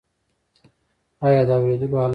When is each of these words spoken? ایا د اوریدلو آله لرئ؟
ایا 1.25 1.41
د 1.47 1.49
اوریدلو 1.57 1.97
آله 1.97 2.01
لرئ؟ 2.01 2.09